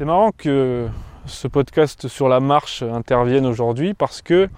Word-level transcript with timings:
C'est 0.00 0.06
marrant 0.06 0.30
que 0.34 0.88
ce 1.26 1.46
podcast 1.46 2.08
sur 2.08 2.30
la 2.30 2.40
marche 2.40 2.82
intervienne 2.82 3.44
aujourd'hui 3.44 3.92
parce 3.92 4.22
que, 4.22 4.48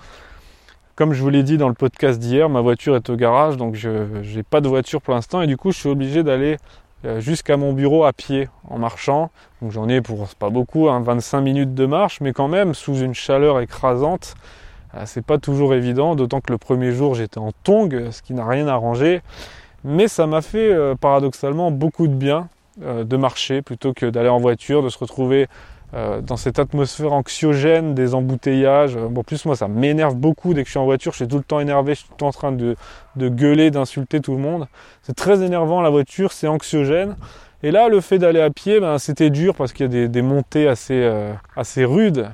comme 0.94 1.14
je 1.14 1.20
vous 1.20 1.30
l'ai 1.30 1.42
dit 1.42 1.58
dans 1.58 1.66
le 1.66 1.74
podcast 1.74 2.20
d'hier, 2.20 2.48
ma 2.48 2.60
voiture 2.60 2.94
est 2.94 3.10
au 3.10 3.16
garage, 3.16 3.56
donc 3.56 3.74
je 3.74 4.36
n'ai 4.36 4.44
pas 4.44 4.60
de 4.60 4.68
voiture 4.68 5.02
pour 5.02 5.14
l'instant 5.14 5.42
et 5.42 5.48
du 5.48 5.56
coup 5.56 5.72
je 5.72 5.78
suis 5.78 5.88
obligé 5.88 6.22
d'aller 6.22 6.58
euh, 7.04 7.18
jusqu'à 7.18 7.56
mon 7.56 7.72
bureau 7.72 8.04
à 8.04 8.12
pied 8.12 8.48
en 8.70 8.78
marchant. 8.78 9.32
Donc 9.60 9.72
j'en 9.72 9.88
ai 9.88 10.00
pour 10.00 10.28
pas 10.36 10.48
beaucoup, 10.48 10.84
25 10.84 11.36
hein, 11.36 11.40
minutes 11.40 11.74
de 11.74 11.86
marche, 11.86 12.20
mais 12.20 12.32
quand 12.32 12.46
même 12.46 12.72
sous 12.72 13.00
une 13.00 13.12
chaleur 13.12 13.58
écrasante. 13.58 14.36
Euh, 14.94 15.02
c'est 15.06 15.26
pas 15.26 15.38
toujours 15.38 15.74
évident, 15.74 16.14
d'autant 16.14 16.40
que 16.40 16.52
le 16.52 16.58
premier 16.58 16.92
jour 16.92 17.16
j'étais 17.16 17.38
en 17.38 17.50
tongue, 17.64 18.10
ce 18.12 18.22
qui 18.22 18.32
n'a 18.32 18.46
rien 18.46 18.68
arrangé. 18.68 19.22
Mais 19.82 20.06
ça 20.06 20.28
m'a 20.28 20.40
fait 20.40 20.72
euh, 20.72 20.94
paradoxalement 20.94 21.72
beaucoup 21.72 22.06
de 22.06 22.14
bien 22.14 22.48
de 22.80 23.16
marcher 23.16 23.62
plutôt 23.62 23.92
que 23.92 24.06
d'aller 24.06 24.28
en 24.28 24.38
voiture, 24.38 24.82
de 24.82 24.88
se 24.88 24.98
retrouver 24.98 25.48
euh, 25.94 26.22
dans 26.22 26.38
cette 26.38 26.58
atmosphère 26.58 27.12
anxiogène 27.12 27.94
des 27.94 28.14
embouteillages. 28.14 28.96
Bon, 28.96 29.20
en 29.20 29.24
plus, 29.24 29.44
moi, 29.44 29.56
ça 29.56 29.68
m'énerve 29.68 30.14
beaucoup 30.14 30.54
dès 30.54 30.62
que 30.62 30.68
je 30.68 30.70
suis 30.70 30.78
en 30.78 30.86
voiture. 30.86 31.12
Je 31.12 31.16
suis 31.16 31.28
tout 31.28 31.36
le 31.36 31.42
temps 31.42 31.60
énervé, 31.60 31.94
je 31.94 32.00
suis 32.00 32.08
tout 32.08 32.14
le 32.14 32.18
temps 32.18 32.28
en 32.28 32.32
train 32.32 32.52
de, 32.52 32.76
gueuler, 33.16 33.70
d'insulter 33.70 34.20
tout 34.20 34.32
le 34.32 34.38
monde. 34.38 34.68
C'est 35.02 35.14
très 35.14 35.42
énervant 35.42 35.82
la 35.82 35.90
voiture, 35.90 36.32
c'est 36.32 36.48
anxiogène. 36.48 37.16
Et 37.62 37.70
là, 37.70 37.90
le 37.90 38.00
fait 38.00 38.18
d'aller 38.18 38.40
à 38.40 38.48
pied, 38.48 38.80
ben, 38.80 38.96
c'était 38.96 39.28
dur 39.28 39.54
parce 39.54 39.74
qu'il 39.74 39.92
y 39.92 40.02
a 40.02 40.08
des, 40.08 40.22
montées 40.22 40.66
assez, 40.66 40.94
euh, 40.94 41.34
assez 41.56 41.84
rudes. 41.84 42.30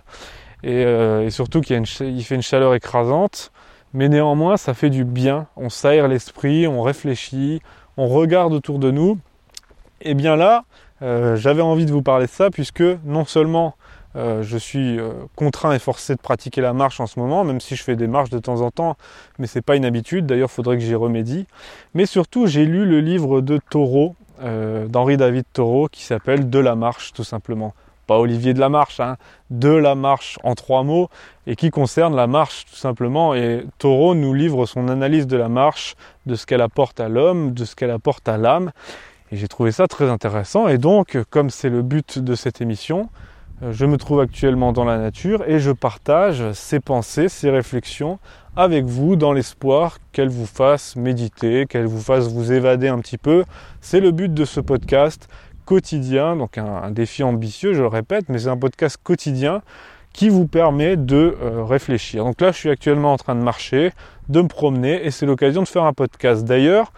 Et, 0.63 0.85
euh, 0.85 1.29
surtout 1.31 1.61
qu'il 1.61 1.85
fait 1.85 2.35
une 2.37 2.43
chaleur 2.43 2.75
écrasante. 2.75 3.51
Mais 3.93 4.09
néanmoins, 4.09 4.57
ça 4.57 4.73
fait 4.73 4.91
du 4.91 5.05
bien. 5.05 5.49
On 5.57 5.69
s'aère 5.69 6.07
l'esprit, 6.07 6.69
on 6.69 6.83
réfléchit, 6.83 7.61
on 7.97 8.07
regarde 8.07 8.53
autour 8.53 8.79
de 8.79 8.93
nous. 8.93 9.19
Et 10.01 10.15
bien 10.15 10.37
là, 10.37 10.65
euh, 11.03 11.37
j'avais 11.37 11.63
envie 11.63 11.87
de 11.87 11.93
vous 11.93 12.03
parler 12.03 12.27
de 12.27 12.31
ça 12.31 12.51
puisque 12.51 12.83
non 13.05 13.25
seulement 13.25 13.75
euh, 14.17 14.43
je 14.43 14.57
suis 14.57 14.99
euh, 14.99 15.13
contraint 15.37 15.73
et 15.73 15.79
forcé 15.79 16.15
de 16.15 16.21
pratiquer 16.21 16.61
la 16.61 16.73
marche 16.73 17.01
en 17.01 17.07
ce 17.07 17.19
moment, 17.19 17.45
même 17.45 17.61
si 17.61 17.77
je 17.77 17.83
fais 17.83 17.97
des 17.97 18.07
marches 18.07 18.31
de 18.31 18.39
temps 18.39 18.63
en 18.63 18.71
temps, 18.71 18.97
mais 19.39 19.47
c'est 19.47 19.63
pas 19.63 19.77
une 19.77 19.85
habitude, 19.85 20.27
d'ailleurs 20.27 20.49
il 20.51 20.55
faudrait 20.55 20.77
que 20.77 20.83
j'y 20.83 20.95
remédie. 20.95 21.47
Mais 21.95 22.07
surtout 22.07 22.47
j'ai 22.47 22.65
lu 22.65 22.85
le 22.87 23.01
livre 23.01 23.41
de 23.41 23.59
Taureau, 23.71 24.15
d'Henri 24.41 25.17
David 25.17 25.45
Taureau, 25.53 25.89
qui 25.89 26.05
s'appelle 26.05 26.49
De 26.49 26.61
la 26.61 26.77
marche 26.77 27.13
tout 27.13 27.25
simplement. 27.25 27.75
Pas 28.07 28.19
Olivier 28.19 28.55
de 28.55 28.61
la 28.61 28.69
marche, 28.69 29.01
hein, 29.01 29.17
de 29.51 29.69
la 29.69 29.95
marche 29.95 30.39
en 30.43 30.55
trois 30.55 30.85
mots, 30.85 31.11
et 31.47 31.57
qui 31.57 31.71
concerne 31.71 32.15
la 32.17 32.27
marche 32.27 32.65
tout 32.65 32.77
simplement. 32.77 33.35
Et 33.35 33.67
Taureau 33.79 34.15
nous 34.15 34.33
livre 34.33 34.65
son 34.65 34.89
analyse 34.89 35.27
de 35.27 35.37
la 35.37 35.49
marche, 35.49 35.97
de 36.25 36.35
ce 36.35 36.47
qu'elle 36.47 36.63
apporte 36.63 37.01
à 37.01 37.09
l'homme, 37.09 37.53
de 37.53 37.65
ce 37.65 37.75
qu'elle 37.77 37.91
apporte 37.91 38.27
à 38.29 38.39
l'âme. 38.39 38.71
Et 39.31 39.37
j'ai 39.37 39.49
trouvé 39.49 39.73
ça 39.73 39.87
très 39.87 40.09
intéressant. 40.09 40.69
Et 40.69 40.79
donc, 40.79 41.19
comme 41.31 41.51
c'est 41.51 41.69
le 41.69 41.83
but 41.83 42.19
de 42.19 42.35
cette 42.35 42.61
émission, 42.61 43.11
euh, 43.63 43.73
je 43.73 43.87
me 43.87 43.97
trouve 43.97 44.21
actuellement 44.21 44.73
dans 44.73 44.85
la 44.85 44.99
nature 44.99 45.43
et 45.49 45.59
je 45.59 45.73
partage 45.73 46.53
ces 46.53 46.81
pensées, 46.81 47.29
ces 47.29 47.51
réflexions 47.51 48.19
avec 48.57 48.85
vous 48.85 49.17
dans 49.17 49.33
l'espoir 49.33 49.99
qu'elles 50.13 50.29
vous 50.29 50.47
fassent 50.47 50.97
méditer, 50.97 51.67
qu'elles 51.67 51.87
vous 51.87 52.01
fassent 52.01 52.29
vous 52.29 52.53
évader 52.53 52.89
un 52.89 52.99
petit 52.99 53.19
peu. 53.19 53.45
C'est 53.81 54.01
le 54.01 54.11
but 54.11 54.33
de 54.33 54.45
ce 54.45 54.61
podcast 54.61 55.29
quotidien, 55.65 56.35
donc 56.35 56.57
un, 56.57 56.91
défi 56.91 57.23
ambitieux, 57.23 57.75
je 57.75 57.83
le 57.83 57.89
répète, 57.89 58.29
mais 58.29 58.39
c'est 58.39 58.49
un 58.49 58.57
podcast 58.57 58.99
quotidien 59.03 59.61
qui 60.13 60.31
vous 60.31 60.47
permet 60.47 60.97
de 60.97 61.37
euh, 61.43 61.63
réfléchir. 61.63 62.25
Donc 62.25 62.41
là, 62.41 62.53
je 62.53 62.57
suis 62.57 62.71
actuellement 62.71 63.13
en 63.13 63.19
train 63.19 63.35
de 63.35 63.43
marcher, 63.43 63.93
de 64.29 64.41
me 64.41 64.49
promener 64.49 65.05
et 65.05 65.11
c'est 65.11 65.27
l'occasion 65.27 65.63
de 65.63 65.69
faire 65.69 65.85
un 65.85 65.93
podcast. 65.93 66.45
D'ailleurs, 66.45 66.93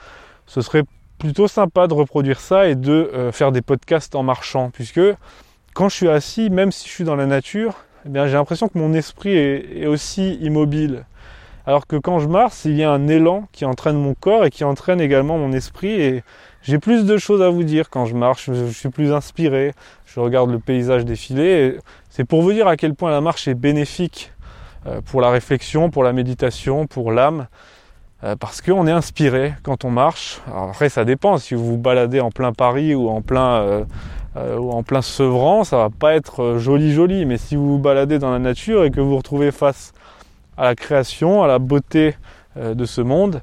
ce 0.46 0.60
serait 0.60 0.84
plutôt 1.20 1.46
sympa 1.46 1.86
de 1.86 1.94
reproduire 1.94 2.40
ça 2.40 2.66
et 2.66 2.74
de 2.74 3.10
euh, 3.14 3.30
faire 3.30 3.52
des 3.52 3.60
podcasts 3.60 4.16
en 4.16 4.22
marchant, 4.24 4.70
puisque 4.70 5.02
quand 5.74 5.88
je 5.88 5.94
suis 5.94 6.08
assis, 6.08 6.50
même 6.50 6.72
si 6.72 6.88
je 6.88 6.92
suis 6.92 7.04
dans 7.04 7.14
la 7.14 7.26
nature, 7.26 7.84
eh 8.06 8.08
bien 8.08 8.26
j'ai 8.26 8.32
l'impression 8.32 8.68
que 8.68 8.78
mon 8.78 8.94
esprit 8.94 9.36
est, 9.36 9.86
aussi 9.86 10.34
immobile. 10.36 11.04
Alors 11.66 11.86
que 11.86 11.96
quand 11.96 12.18
je 12.18 12.26
marche, 12.26 12.64
il 12.64 12.74
y 12.74 12.82
a 12.82 12.90
un 12.90 13.06
élan 13.06 13.46
qui 13.52 13.66
entraîne 13.66 13.96
mon 13.96 14.14
corps 14.14 14.46
et 14.46 14.50
qui 14.50 14.64
entraîne 14.64 15.00
également 15.00 15.36
mon 15.36 15.52
esprit 15.52 16.00
et 16.00 16.24
j'ai 16.62 16.78
plus 16.78 17.04
de 17.04 17.18
choses 17.18 17.42
à 17.42 17.50
vous 17.50 17.64
dire 17.64 17.90
quand 17.90 18.06
je 18.06 18.14
marche, 18.14 18.50
je, 18.50 18.66
suis 18.66 18.88
plus 18.88 19.12
inspiré, 19.12 19.74
je 20.06 20.20
regarde 20.20 20.50
le 20.50 20.58
paysage 20.58 21.04
défiler. 21.04 21.76
C'est 22.08 22.24
pour 22.24 22.40
vous 22.42 22.52
dire 22.52 22.66
à 22.66 22.76
quel 22.76 22.94
point 22.94 23.10
la 23.10 23.20
marche 23.20 23.46
est 23.46 23.54
bénéfique 23.54 24.32
euh, 24.86 25.02
pour 25.02 25.20
la 25.20 25.30
réflexion, 25.30 25.90
pour 25.90 26.02
la 26.02 26.14
méditation, 26.14 26.86
pour 26.86 27.12
l'âme. 27.12 27.46
Euh, 28.22 28.36
parce 28.36 28.60
qu'on 28.60 28.86
est 28.86 28.92
inspiré 28.92 29.54
quand 29.62 29.84
on 29.84 29.90
marche. 29.90 30.40
après, 30.46 30.88
ça 30.88 31.04
dépend. 31.04 31.38
Si 31.38 31.54
vous 31.54 31.64
vous 31.64 31.78
baladez 31.78 32.20
en 32.20 32.30
plein 32.30 32.52
Paris 32.52 32.94
ou 32.94 33.08
en 33.08 33.22
plein, 33.22 33.62
euh, 33.62 33.84
euh, 34.36 34.58
ou 34.58 34.72
en 34.72 34.82
plein 34.82 35.00
Sevran, 35.00 35.64
ça 35.64 35.78
va 35.78 35.88
pas 35.90 36.14
être 36.14 36.58
joli 36.58 36.92
joli. 36.92 37.24
Mais 37.24 37.38
si 37.38 37.56
vous 37.56 37.66
vous 37.66 37.78
baladez 37.78 38.18
dans 38.18 38.30
la 38.30 38.38
nature 38.38 38.84
et 38.84 38.90
que 38.90 39.00
vous 39.00 39.10
vous 39.10 39.16
retrouvez 39.16 39.52
face 39.52 39.92
à 40.58 40.64
la 40.64 40.74
création, 40.74 41.42
à 41.42 41.46
la 41.46 41.58
beauté 41.58 42.16
de 42.56 42.84
ce 42.84 43.00
monde, 43.00 43.40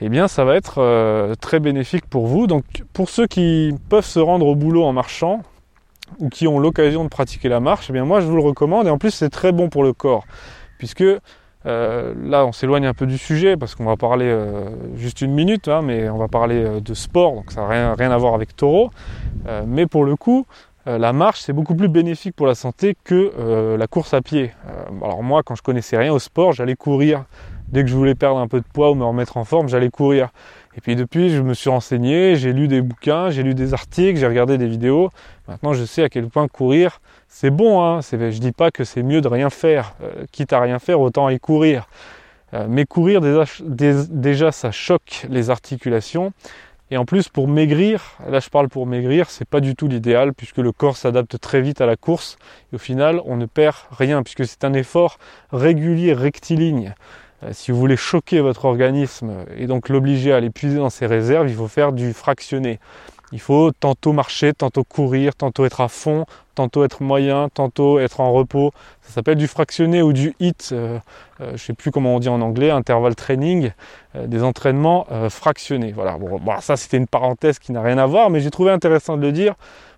eh 0.00 0.08
bien, 0.08 0.28
ça 0.28 0.44
va 0.44 0.54
être 0.54 1.34
très 1.40 1.58
bénéfique 1.58 2.06
pour 2.06 2.26
vous. 2.26 2.46
Donc, 2.46 2.64
pour 2.92 3.08
ceux 3.08 3.26
qui 3.26 3.74
peuvent 3.88 4.04
se 4.04 4.20
rendre 4.20 4.46
au 4.46 4.54
boulot 4.54 4.84
en 4.84 4.92
marchant 4.92 5.40
ou 6.20 6.28
qui 6.28 6.46
ont 6.46 6.60
l'occasion 6.60 7.02
de 7.02 7.08
pratiquer 7.08 7.48
la 7.48 7.58
marche, 7.58 7.86
eh 7.88 7.92
bien, 7.92 8.04
moi, 8.04 8.20
je 8.20 8.26
vous 8.26 8.36
le 8.36 8.42
recommande. 8.42 8.86
Et 8.86 8.90
en 8.90 8.98
plus, 8.98 9.10
c'est 9.10 9.30
très 9.30 9.50
bon 9.50 9.68
pour 9.68 9.82
le 9.82 9.92
corps, 9.92 10.24
puisque 10.78 11.02
euh, 11.66 12.14
là, 12.22 12.44
on 12.44 12.52
s'éloigne 12.52 12.86
un 12.86 12.94
peu 12.94 13.06
du 13.06 13.18
sujet 13.18 13.56
parce 13.56 13.74
qu'on 13.74 13.84
va 13.84 13.96
parler 13.96 14.26
euh, 14.26 14.68
juste 14.96 15.22
une 15.22 15.32
minute, 15.32 15.68
hein, 15.68 15.80
mais 15.82 16.08
on 16.10 16.18
va 16.18 16.28
parler 16.28 16.62
euh, 16.62 16.80
de 16.80 16.94
sport, 16.94 17.34
donc 17.34 17.52
ça 17.52 17.62
n'a 17.62 17.68
rien, 17.68 17.94
rien, 17.94 18.10
à 18.10 18.18
voir 18.18 18.34
avec 18.34 18.54
taureau. 18.54 18.90
mais 19.66 19.86
pour 19.86 20.04
le 20.04 20.16
coup, 20.16 20.46
la 20.86 21.14
marche, 21.14 21.40
c'est 21.40 21.54
beaucoup 21.54 21.74
plus 21.74 21.88
bénéfique 21.88 22.36
pour 22.36 22.46
la 22.46 22.54
santé 22.54 22.94
que 23.04 23.76
la 23.78 23.86
course 23.86 24.12
à 24.12 24.20
pied. 24.20 24.52
alors 25.02 25.22
moi, 25.22 25.42
quand 25.42 25.54
je 25.54 25.62
connaissais 25.62 25.96
rien 25.96 26.12
au 26.12 26.18
sport, 26.18 26.52
j'allais 26.52 26.76
courir. 26.76 27.24
Dès 27.68 27.82
que 27.82 27.88
je 27.88 27.96
voulais 27.96 28.14
perdre 28.14 28.38
un 28.38 28.48
peu 28.48 28.60
de 28.60 28.66
poids 28.70 28.90
ou 28.90 28.94
me 28.94 29.04
remettre 29.04 29.36
en 29.38 29.44
forme, 29.44 29.68
j'allais 29.68 29.90
courir. 29.90 30.28
Et 30.76 30.80
puis 30.80 30.96
depuis, 30.96 31.30
je 31.30 31.40
me 31.40 31.54
suis 31.54 31.70
renseigné, 31.70 32.34
j'ai 32.36 32.52
lu 32.52 32.66
des 32.66 32.82
bouquins, 32.82 33.30
j'ai 33.30 33.42
lu 33.42 33.54
des 33.54 33.74
articles, 33.74 34.18
j'ai 34.18 34.26
regardé 34.26 34.58
des 34.58 34.66
vidéos. 34.66 35.10
Maintenant, 35.46 35.72
je 35.72 35.84
sais 35.84 36.02
à 36.02 36.08
quel 36.08 36.28
point 36.28 36.48
courir, 36.48 37.00
c'est 37.28 37.50
bon, 37.50 37.82
hein, 37.82 38.00
je 38.00 38.38
dis 38.38 38.52
pas 38.52 38.70
que 38.70 38.82
c'est 38.82 39.02
mieux 39.02 39.20
de 39.20 39.28
rien 39.28 39.50
faire. 39.50 39.94
Euh, 40.02 40.24
quitte 40.32 40.52
à 40.52 40.60
rien 40.60 40.78
faire, 40.78 41.00
autant 41.00 41.28
y 41.28 41.38
courir. 41.38 41.86
Euh, 42.54 42.66
mais 42.68 42.86
courir, 42.86 43.20
déjà, 43.20 44.52
ça 44.52 44.70
choque 44.70 45.26
les 45.28 45.50
articulations. 45.50 46.32
Et 46.90 46.96
en 46.96 47.04
plus, 47.04 47.28
pour 47.28 47.48
maigrir, 47.48 48.18
là 48.28 48.40
je 48.40 48.50
parle 48.50 48.68
pour 48.68 48.86
maigrir, 48.86 49.30
c'est 49.30 49.48
pas 49.48 49.60
du 49.60 49.74
tout 49.74 49.88
l'idéal 49.88 50.34
puisque 50.34 50.58
le 50.58 50.70
corps 50.70 50.96
s'adapte 50.96 51.40
très 51.40 51.62
vite 51.62 51.80
à 51.80 51.86
la 51.86 51.96
course 51.96 52.36
et 52.72 52.76
au 52.76 52.78
final, 52.78 53.20
on 53.24 53.36
ne 53.36 53.46
perd 53.46 53.74
rien 53.90 54.22
puisque 54.22 54.46
c'est 54.46 54.64
un 54.64 54.74
effort 54.74 55.18
régulier, 55.50 56.12
rectiligne. 56.12 56.94
Euh, 57.44 57.50
si 57.52 57.70
vous 57.72 57.78
voulez 57.78 57.96
choquer 57.96 58.40
votre 58.40 58.64
organisme 58.64 59.32
et 59.56 59.66
donc 59.66 59.88
l'obliger 59.88 60.32
à 60.32 60.40
l'épuiser 60.40 60.78
dans 60.78 60.90
ses 60.90 61.06
réserves, 61.06 61.48
il 61.48 61.54
faut 61.54 61.68
faire 61.68 61.92
du 61.92 62.12
fractionné. 62.12 62.78
Il 63.32 63.40
faut 63.40 63.72
tantôt 63.72 64.12
marcher, 64.12 64.52
tantôt 64.52 64.84
courir, 64.84 65.34
tantôt 65.34 65.64
être 65.64 65.80
à 65.80 65.88
fond, 65.88 66.24
tantôt 66.54 66.84
être 66.84 67.02
moyen, 67.02 67.48
tantôt 67.52 67.98
être 67.98 68.20
en 68.20 68.32
repos. 68.32 68.70
Ça 69.02 69.12
s'appelle 69.12 69.36
du 69.36 69.48
fractionné 69.48 70.02
ou 70.02 70.12
du 70.12 70.36
HIT, 70.38 70.70
euh, 70.70 70.98
euh, 71.40 71.48
je 71.48 71.52
ne 71.52 71.56
sais 71.56 71.72
plus 71.72 71.90
comment 71.90 72.14
on 72.14 72.20
dit 72.20 72.28
en 72.28 72.40
anglais, 72.40 72.70
interval 72.70 73.14
training, 73.16 73.72
des 74.14 74.44
entraînements 74.44 75.08
fractionnés. 75.28 75.90
Voilà, 75.90 76.16
bon, 76.18 76.38
ça 76.60 76.76
c'était 76.76 76.98
une 76.98 77.08
parenthèse 77.08 77.58
qui 77.58 77.72
n'a 77.72 77.82
rien 77.82 77.98
à 77.98 78.06
voir, 78.06 78.30
mais 78.30 78.38
j'ai 78.38 78.52
trouvé 78.52 78.70
intéressant 78.70 79.16
de 79.16 79.22
le 79.22 79.32
dire 79.32 79.54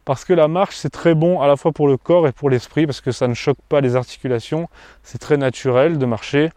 parce 0.06 0.24
que 0.24 0.32
la 0.32 0.48
marche 0.48 0.76
c'est 0.76 0.88
très 0.88 1.14
bon 1.14 1.42
à 1.42 1.48
la 1.48 1.56
fois 1.56 1.72
pour 1.72 1.86
le 1.86 1.98
corps 1.98 2.26
et 2.26 2.32
pour 2.32 2.48
l'esprit 2.48 2.86
parce 2.86 3.02
que 3.02 3.10
ça 3.10 3.28
ne 3.28 3.34
choque 3.34 3.58
pas 3.68 3.82
les 3.82 3.94
articulations, 3.94 4.68
c'est 5.02 5.18
très 5.18 5.36
naturel 5.36 5.98
de 5.98 6.06
marcher 6.06 6.50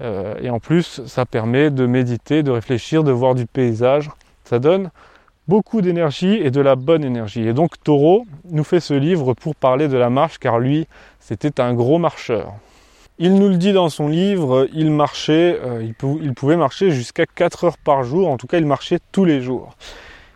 et 0.00 0.50
en 0.50 0.60
plus 0.60 1.02
ça 1.06 1.24
permet 1.24 1.70
de 1.70 1.86
méditer, 1.86 2.42
de 2.42 2.50
réfléchir, 2.50 3.04
de 3.04 3.12
voir 3.12 3.34
du 3.34 3.46
paysage. 3.46 4.10
Ça 4.44 4.58
donne 4.58 4.90
beaucoup 5.48 5.80
d'énergie 5.80 6.34
et 6.34 6.50
de 6.50 6.60
la 6.60 6.76
bonne 6.76 7.04
énergie. 7.04 7.46
Et 7.46 7.52
donc 7.52 7.72
Taureau 7.82 8.26
nous 8.50 8.64
fait 8.64 8.80
ce 8.80 8.94
livre 8.94 9.34
pour 9.34 9.54
parler 9.54 9.88
de 9.88 9.96
la 9.96 10.10
marche 10.10 10.38
car 10.38 10.58
lui, 10.58 10.86
c'était 11.20 11.60
un 11.60 11.74
gros 11.74 11.98
marcheur. 11.98 12.54
Il 13.18 13.34
nous 13.34 13.48
le 13.48 13.56
dit 13.56 13.72
dans 13.72 13.88
son 13.88 14.08
livre, 14.08 14.68
il 14.74 14.90
marchait, 14.90 15.58
euh, 15.64 15.82
il, 15.82 16.34
pouvait 16.34 16.56
marcher 16.56 16.90
jusqu'à 16.90 17.24
4 17.24 17.64
heures 17.64 17.78
par 17.78 18.04
jour, 18.04 18.28
en 18.28 18.36
tout 18.36 18.46
cas 18.46 18.58
il 18.58 18.66
marchait 18.66 18.98
tous 19.10 19.24
les 19.24 19.40
jours. 19.40 19.74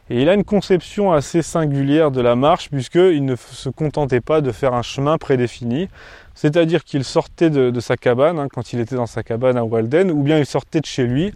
Et 0.08 0.22
il 0.22 0.28
a 0.28 0.34
une 0.34 0.44
conception 0.44 1.12
assez 1.12 1.42
singulière 1.42 2.10
de 2.10 2.20
la 2.20 2.36
marche 2.36 2.70
puisqu'il 2.70 3.24
ne 3.24 3.36
se 3.36 3.68
contentait 3.68 4.22
pas 4.22 4.40
de 4.40 4.50
faire 4.50 4.72
un 4.74 4.82
chemin 4.82 5.18
prédéfini, 5.18 5.88
c'est-à-dire 6.34 6.84
qu'il 6.84 7.04
sortait 7.04 7.50
de, 7.50 7.80
sa 7.80 7.96
cabane, 7.96 8.38
hein, 8.38 8.48
quand 8.52 8.72
il 8.72 8.80
était 8.80 8.96
dans 8.96 9.06
sa 9.06 9.22
cabane 9.22 9.56
à 9.56 9.64
Walden, 9.64 10.10
ou 10.10 10.22
bien 10.22 10.38
il 10.38 10.46
sortait 10.46 10.80
de 10.80 10.86
chez 10.86 11.04
lui, 11.04 11.32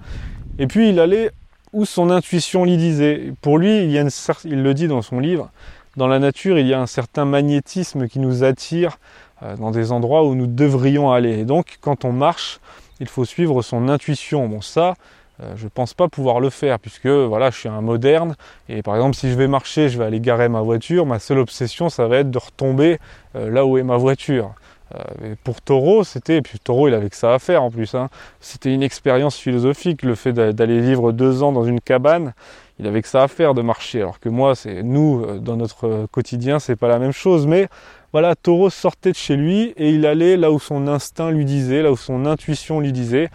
et 0.59 0.67
puis 0.67 0.91
il 0.91 1.01
allait 1.01 1.31
où 1.73 1.85
son 1.85 2.11
intuition 2.11 2.65
l'y 2.65 2.77
disait. 2.77 3.33
Pour 3.43 3.59
lui, 3.59 3.85
il, 3.85 4.63
le 4.63 4.75
dit 4.75 4.87
dans 4.87 5.03
son 5.03 5.19
livre, 5.19 5.51
dans 5.97 6.07
la 6.07 6.19
nature, 6.19 6.59
il 6.59 6.67
y 6.67 6.75
a 6.75 6.81
un 6.81 6.87
certain 6.87 7.25
magnétisme 7.25 8.09
qui 8.09 8.21
nous 8.21 8.45
attire 8.45 8.99
euh, 9.43 9.57
dans 9.57 9.71
des 9.71 9.93
endroits 9.93 10.25
où 10.25 10.35
nous 10.35 10.47
devrions 10.47 11.11
aller. 11.13 11.41
Et 11.41 11.45
donc, 11.45 11.79
quand 11.81 12.05
on 12.05 12.13
marche, 12.13 12.61
il 13.01 13.09
faut 13.09 13.25
suivre 13.25 13.63
son 13.63 13.89
intuition. 13.89 14.49
Bon, 14.49 14.61
ça, 14.61 14.95
euh, 15.43 15.55
je 15.57 15.65
ne 15.65 15.69
pense 15.69 15.95
pas 15.95 16.09
pouvoir 16.09 16.39
le 16.39 16.49
faire 16.49 16.79
puisque 16.79 17.09
voilà, 17.09 17.51
je 17.51 17.59
suis 17.59 17.69
un 17.69 17.81
moderne 17.81 18.37
et 18.69 18.83
par 18.83 18.95
exemple 18.95 19.17
si 19.17 19.29
je 19.29 19.35
vais 19.35 19.49
marcher, 19.49 19.89
je 19.89 19.99
vais 19.99 20.05
aller 20.05 20.21
garer 20.21 20.49
ma 20.49 20.61
voiture, 20.61 21.07
ma 21.07 21.19
seule 21.19 21.39
obsession 21.39 21.89
ça 21.89 22.07
va 22.07 22.19
être 22.19 22.31
de 22.31 22.39
retomber 22.39 23.01
euh, 23.35 23.51
là 23.51 23.67
où 23.67 23.77
est 23.77 23.83
ma 23.83 23.97
voiture. 23.97 24.55
Euh, 24.95 25.35
pour 25.45 25.61
Taureau, 25.61 26.05
c'était, 26.05 26.37
et 26.37 26.43
puis 26.43 26.59
Taureau 26.59 26.89
il 26.89 26.95
avait 26.95 27.11
que 27.11 27.17
ça 27.17 27.35
à 27.35 27.39
faire 27.39 27.63
en 27.63 27.71
plus, 27.71 27.95
hein. 27.95 28.09
c'était 28.41 28.73
une 28.73 28.83
expérience 28.83 29.37
philosophique, 29.37 30.03
le 30.03 30.15
fait 30.15 30.33
d'aller 30.33 30.81
vivre 30.81 31.13
deux 31.13 31.43
ans 31.43 31.53
dans 31.53 31.65
une 31.65 31.81
cabane, 31.81 32.33
il 32.79 32.87
avait 32.87 33.03
que 33.03 33.09
ça 33.09 33.23
à 33.23 33.29
faire 33.29 33.55
de 33.55 33.63
marcher, 33.63 34.01
alors 34.01 34.21
que 34.21 34.29
moi, 34.29 34.55
c'est 34.55 34.83
nous, 34.83 35.39
dans 35.39 35.57
notre 35.57 36.07
quotidien, 36.11 36.59
c'est 36.59 36.77
pas 36.77 36.89
la 36.89 36.99
même 36.99 37.13
chose, 37.13 37.47
mais 37.47 37.69
voilà, 38.13 38.35
Taureau 38.35 38.71
sortait 38.71 39.11
de 39.11 39.17
chez 39.17 39.37
lui 39.37 39.75
et 39.77 39.91
il 39.91 40.07
allait 40.07 40.37
là 40.37 40.51
où 40.51 40.59
son 40.59 40.87
instinct 40.87 41.31
lui 41.31 41.45
disait, 41.45 41.83
là 41.83 41.93
où 41.93 41.97
son 41.97 42.27
intuition 42.27 42.81
lui 42.81 42.93
disait, 42.93 43.29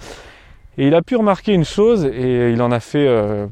et 0.77 0.87
il 0.87 0.95
a 0.95 1.01
pu 1.01 1.15
remarquer 1.15 1.53
une 1.53 1.65
chose, 1.65 2.05
et 2.05 2.51
il 2.51 2.61
en 2.61 2.71
a 2.71 2.79
fait, 2.79 3.07
euh, 3.07 3.47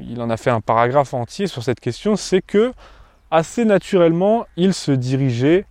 il 0.00 0.20
en 0.20 0.30
a 0.30 0.36
fait 0.36 0.50
un 0.50 0.60
paragraphe 0.60 1.14
entier 1.14 1.46
sur 1.46 1.62
cette 1.62 1.80
question, 1.80 2.14
c'est 2.16 2.42
que 2.42 2.72
assez 3.30 3.64
naturellement, 3.64 4.46
il 4.56 4.74
se 4.74 4.92
dirigeait 4.92 5.66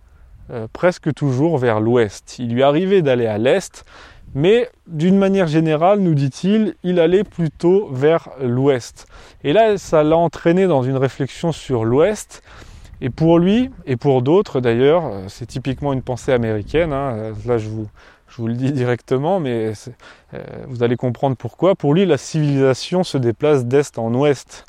euh, 0.50 0.66
presque 0.72 1.12
toujours 1.14 1.58
vers 1.58 1.80
l'ouest. 1.80 2.38
Il 2.38 2.52
lui 2.52 2.62
arrivait 2.62 3.02
d'aller 3.02 3.26
à 3.26 3.38
l'est, 3.38 3.84
mais 4.34 4.68
d'une 4.86 5.18
manière 5.18 5.46
générale, 5.46 6.00
nous 6.00 6.14
dit-il, 6.14 6.74
il 6.82 7.00
allait 7.00 7.24
plutôt 7.24 7.88
vers 7.90 8.30
l'ouest. 8.40 9.06
Et 9.44 9.52
là, 9.52 9.78
ça 9.78 10.02
l'a 10.02 10.16
entraîné 10.16 10.66
dans 10.66 10.82
une 10.82 10.96
réflexion 10.96 11.52
sur 11.52 11.84
l'ouest. 11.84 12.42
Et 13.00 13.10
pour 13.10 13.38
lui, 13.38 13.70
et 13.86 13.96
pour 13.96 14.22
d'autres 14.22 14.60
d'ailleurs, 14.60 15.06
euh, 15.06 15.24
c'est 15.28 15.46
typiquement 15.46 15.92
une 15.92 16.02
pensée 16.02 16.32
américaine, 16.32 16.92
hein, 16.92 17.32
là 17.46 17.56
je 17.56 17.68
vous, 17.68 17.86
je 18.28 18.36
vous 18.36 18.48
le 18.48 18.54
dis 18.54 18.72
directement, 18.72 19.40
mais 19.40 19.72
euh, 20.34 20.38
vous 20.66 20.82
allez 20.82 20.96
comprendre 20.96 21.36
pourquoi. 21.36 21.74
Pour 21.74 21.94
lui, 21.94 22.06
la 22.06 22.18
civilisation 22.18 23.04
se 23.04 23.18
déplace 23.18 23.64
d'est 23.64 23.98
en 23.98 24.12
ouest. 24.14 24.64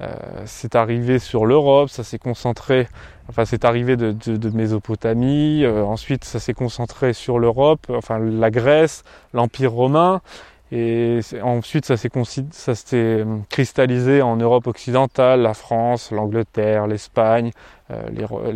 Euh, 0.00 0.14
c'est 0.46 0.76
arrivé 0.76 1.18
sur 1.18 1.44
l'Europe, 1.44 1.88
ça 1.88 2.04
s'est 2.04 2.18
concentré, 2.18 2.86
enfin 3.28 3.44
c'est 3.44 3.64
arrivé 3.64 3.96
de, 3.96 4.50
Mésopotamie, 4.50 5.64
euh, 5.64 5.82
ensuite 5.82 6.24
ça 6.24 6.38
s'est 6.38 6.54
concentré 6.54 7.12
sur 7.12 7.40
l'Europe, 7.40 7.86
enfin 7.90 8.20
la 8.20 8.50
Grèce, 8.50 9.02
l'Empire 9.32 9.72
romain, 9.72 10.20
et 10.70 11.20
ensuite, 11.42 11.86
ça 11.86 11.96
s'est 11.96 13.22
hum, 13.22 13.42
cristallisé 13.48 14.20
en 14.20 14.36
Europe 14.36 14.66
occidentale, 14.66 15.40
la 15.40 15.54
France, 15.54 16.10
l'Angleterre, 16.10 16.86
l'Espagne, 16.86 17.52
euh, 17.90 18.50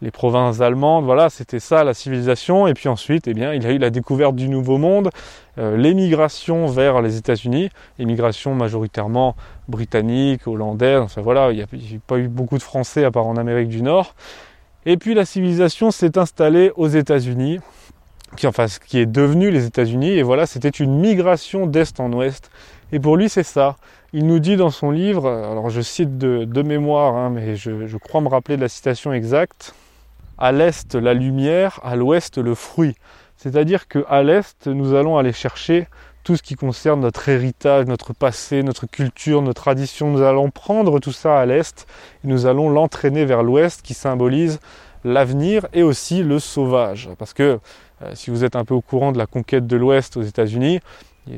les, 0.00 0.10
provinces 0.10 0.62
allemandes. 0.62 1.04
Voilà, 1.04 1.28
c'était 1.28 1.60
ça 1.60 1.84
la 1.84 1.92
civilisation. 1.92 2.66
Et 2.66 2.72
puis 2.72 2.88
ensuite, 2.88 3.28
eh 3.28 3.34
bien, 3.34 3.52
il 3.52 3.62
y 3.62 3.66
a 3.66 3.72
eu 3.72 3.78
la 3.78 3.90
découverte 3.90 4.36
du 4.36 4.48
Nouveau 4.48 4.78
Monde, 4.78 5.10
euh, 5.58 5.76
l'émigration 5.76 6.66
vers 6.66 7.02
les 7.02 7.18
États-Unis, 7.18 7.68
émigration 7.98 8.54
majoritairement 8.54 9.36
britannique, 9.68 10.46
hollandaise. 10.46 11.00
Enfin 11.00 11.20
voilà, 11.20 11.52
il 11.52 11.56
n'y 11.56 11.62
a 11.62 11.66
pas 12.06 12.16
eu 12.16 12.28
beaucoup 12.28 12.56
de 12.56 12.62
Français 12.62 13.04
à 13.04 13.10
part 13.10 13.26
en 13.26 13.36
Amérique 13.36 13.68
du 13.68 13.82
Nord. 13.82 14.14
Et 14.86 14.96
puis 14.96 15.12
la 15.12 15.26
civilisation 15.26 15.90
s'est 15.90 16.16
installée 16.16 16.72
aux 16.76 16.88
États-Unis 16.88 17.60
qui, 18.36 18.46
enfin, 18.46 18.66
qui 18.86 18.98
est 18.98 19.06
devenu 19.06 19.50
les 19.50 19.66
États-Unis. 19.66 20.10
Et 20.10 20.22
voilà, 20.22 20.46
c'était 20.46 20.68
une 20.68 20.98
migration 20.98 21.66
d'est 21.66 22.00
en 22.00 22.12
ouest. 22.12 22.50
Et 22.92 23.00
pour 23.00 23.16
lui, 23.16 23.28
c'est 23.28 23.42
ça. 23.42 23.76
Il 24.12 24.26
nous 24.26 24.38
dit 24.38 24.56
dans 24.56 24.70
son 24.70 24.90
livre, 24.90 25.28
alors 25.28 25.70
je 25.70 25.80
cite 25.80 26.18
de, 26.18 26.62
mémoire, 26.62 27.14
hein, 27.16 27.30
mais 27.30 27.56
je, 27.56 27.86
je, 27.86 27.96
crois 27.96 28.20
me 28.20 28.28
rappeler 28.28 28.56
de 28.56 28.60
la 28.60 28.68
citation 28.68 29.12
exacte, 29.12 29.74
à 30.36 30.52
l'est 30.52 30.94
la 30.94 31.14
lumière, 31.14 31.80
à 31.82 31.96
l'ouest 31.96 32.36
le 32.36 32.54
fruit. 32.54 32.94
C'est-à-dire 33.36 33.88
qu'à 33.88 34.22
l'est, 34.22 34.66
nous 34.66 34.94
allons 34.94 35.16
aller 35.16 35.32
chercher 35.32 35.88
tout 36.24 36.36
ce 36.36 36.42
qui 36.42 36.54
concerne 36.54 37.00
notre 37.00 37.28
héritage, 37.28 37.86
notre 37.86 38.12
passé, 38.12 38.62
notre 38.62 38.86
culture, 38.86 39.42
nos 39.42 39.52
traditions. 39.52 40.10
Nous 40.10 40.22
allons 40.22 40.50
prendre 40.50 41.00
tout 41.00 41.12
ça 41.12 41.40
à 41.40 41.46
l'est 41.46 41.86
et 42.24 42.28
nous 42.28 42.46
allons 42.46 42.68
l'entraîner 42.70 43.24
vers 43.24 43.42
l'ouest 43.42 43.82
qui 43.82 43.94
symbolise 43.94 44.60
l'avenir 45.04 45.66
et 45.72 45.82
aussi 45.82 46.22
le 46.22 46.38
sauvage. 46.38 47.10
Parce 47.18 47.32
que 47.32 47.58
si 48.14 48.30
vous 48.30 48.44
êtes 48.44 48.56
un 48.56 48.64
peu 48.64 48.74
au 48.74 48.80
courant 48.80 49.12
de 49.12 49.18
la 49.18 49.26
conquête 49.26 49.66
de 49.66 49.76
l'Ouest 49.76 50.16
aux 50.16 50.22
États-Unis, 50.22 50.80